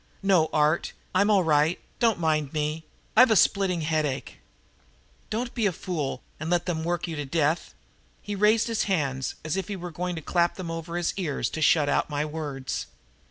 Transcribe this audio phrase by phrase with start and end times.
[0.23, 1.79] "No, Art, I'm all right.
[1.99, 2.85] Don't mind me.
[3.15, 4.39] I've a splitting headache"
[5.29, 7.75] "Don't be a fool and let them work you to death."
[8.19, 11.51] He raised his hands as if he were going to clap them over his ears
[11.51, 12.87] to shut out my words.